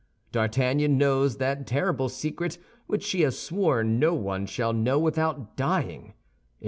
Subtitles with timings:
[0.31, 2.57] D'Artagnan knows that terrible secret
[2.87, 6.15] which she has sworn no one shall know without dying.